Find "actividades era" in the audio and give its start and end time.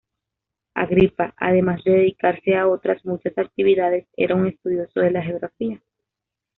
3.37-4.33